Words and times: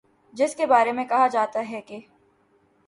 جس 0.33 0.55
کے 0.55 0.65
بارے 0.65 0.91
میں 0.91 1.05
کہا 1.05 1.27
جاتا 1.27 1.69
ہے 1.69 1.81
کہ 1.81 1.99